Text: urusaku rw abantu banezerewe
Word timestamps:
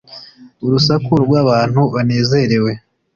urusaku 0.65 1.11
rw 1.25 1.33
abantu 1.41 1.81
banezerewe 1.93 2.71